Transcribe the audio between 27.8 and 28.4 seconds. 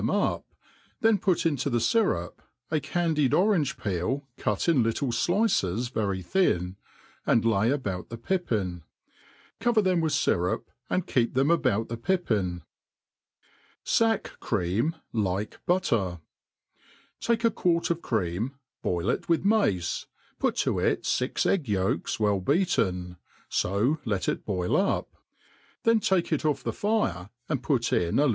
in a.